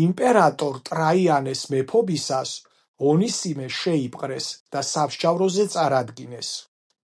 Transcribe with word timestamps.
იმპერატორ 0.00 0.74
ტრაიანეს 0.88 1.62
მეფობისას 1.74 2.52
ონისიმე 3.12 3.70
შეიპყრეს 3.78 4.50
და 4.76 4.84
სამსჯავროზე 4.90 5.66
წარადგინეს. 5.78 6.52